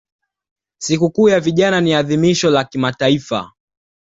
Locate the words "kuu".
1.11-1.29